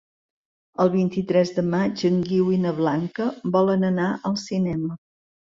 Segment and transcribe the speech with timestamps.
[0.85, 4.99] El vint-i-tres de maig en Guiu i na Blanca volen anar al cinema.